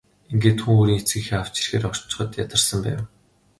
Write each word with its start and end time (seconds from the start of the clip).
Ингээд 0.31 0.59
хүү 0.61 0.73
өөрийн 0.77 0.99
эцэг 1.01 1.17
эхээ 1.21 1.37
авч 1.41 1.55
ирэхээр 1.59 1.85
очиход 1.89 2.29
ядарсан 2.43 2.79
байв. 2.85 2.99